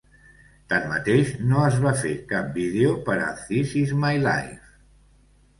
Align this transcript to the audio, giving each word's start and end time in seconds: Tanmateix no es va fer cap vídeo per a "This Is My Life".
Tanmateix 0.71 1.33
no 1.51 1.59
es 1.65 1.77
va 1.83 1.93
fer 1.99 2.13
cap 2.33 2.49
vídeo 2.57 2.97
per 3.11 3.19
a 3.27 3.29
"This 3.51 3.77
Is 3.83 3.95
My 4.07 4.13
Life". 4.25 4.59